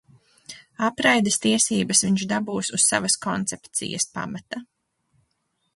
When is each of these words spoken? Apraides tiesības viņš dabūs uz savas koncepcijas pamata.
Apraides 0.87 1.37
tiesības 1.43 2.01
viņš 2.07 2.23
dabūs 2.33 2.73
uz 2.79 2.89
savas 2.93 3.19
koncepcijas 3.27 4.13
pamata. 4.17 4.65